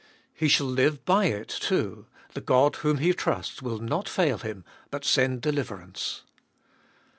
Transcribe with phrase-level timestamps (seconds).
[0.33, 4.65] He shall live by it too, the God whom He trusts will not fail him
[4.89, 6.23] but send deliverance.